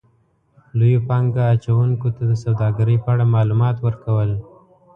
-لویو 0.75 1.05
پانګه 1.07 1.43
اچونکو 1.53 2.07
ته 2.15 2.23
د 2.31 2.33
سوداګرۍ 2.43 2.97
په 3.03 3.09
اړه 3.13 3.25
مالومات 3.35 3.77
ورکو 3.85 4.13
ل 4.29 4.31